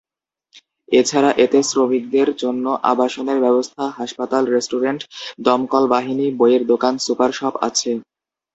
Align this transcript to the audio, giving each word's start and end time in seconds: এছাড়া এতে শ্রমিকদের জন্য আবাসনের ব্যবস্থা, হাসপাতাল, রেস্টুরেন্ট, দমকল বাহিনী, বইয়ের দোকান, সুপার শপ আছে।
এছাড়া 0.89 1.31
এতে 1.43 1.59
শ্রমিকদের 1.63 2.29
জন্য 2.41 2.65
আবাসনের 2.91 3.39
ব্যবস্থা, 3.39 3.83
হাসপাতাল, 3.99 4.43
রেস্টুরেন্ট, 4.47 5.01
দমকল 5.39 5.83
বাহিনী, 5.93 6.27
বইয়ের 6.39 6.63
দোকান, 6.71 6.93
সুপার 7.05 7.31
শপ 7.31 7.53
আছে। 7.67 7.91